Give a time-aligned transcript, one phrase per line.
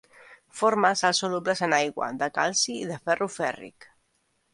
[0.59, 3.87] Forma sals solubles en aigua de calci i de ferro fèrric.